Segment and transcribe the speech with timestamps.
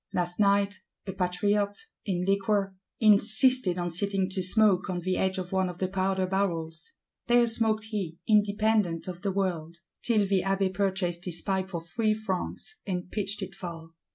[0.15, 5.51] Last night, a Patriot, in liquor, insisted on sitting to smoke on the edge of
[5.51, 6.93] one of the Powder barrels;
[7.27, 12.81] there smoked he, independent of the world,—till the Abbé "purchased his pipe for three francs,"
[12.87, 13.89] and pitched it far.